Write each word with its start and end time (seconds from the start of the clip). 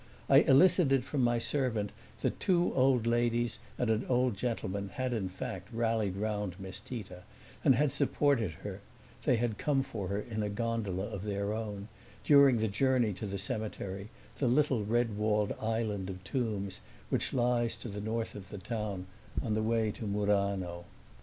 I 0.27 0.37
elicited 0.37 1.03
from 1.05 1.21
my 1.23 1.37
servant 1.37 1.91
that 2.21 2.39
two 2.39 2.73
old 2.73 3.05
ladies 3.05 3.59
and 3.77 3.91
an 3.91 4.03
old 4.09 4.35
gentleman 4.35 4.89
had 4.89 5.13
in 5.13 5.29
fact 5.29 5.67
rallied 5.71 6.15
round 6.15 6.59
Miss 6.59 6.79
Tita 6.79 7.21
and 7.63 7.75
had 7.75 7.91
supported 7.91 8.53
her 8.63 8.81
(they 9.25 9.35
had 9.35 9.59
come 9.59 9.83
for 9.83 10.07
her 10.07 10.19
in 10.19 10.41
a 10.41 10.49
gondola 10.49 11.03
of 11.05 11.23
their 11.23 11.53
own) 11.53 11.87
during 12.23 12.57
the 12.57 12.67
journey 12.67 13.13
to 13.13 13.27
the 13.27 13.37
cemetery, 13.37 14.09
the 14.39 14.47
little 14.47 14.83
red 14.83 15.17
walled 15.19 15.53
island 15.61 16.09
of 16.09 16.23
tombs 16.23 16.81
which 17.11 17.31
lies 17.31 17.75
to 17.77 17.87
the 17.87 18.01
north 18.01 18.33
of 18.33 18.49
the 18.49 18.57
town, 18.57 19.05
on 19.43 19.53
the 19.53 19.61
way 19.61 19.91
to 19.91 20.07
Murano. 20.07 20.85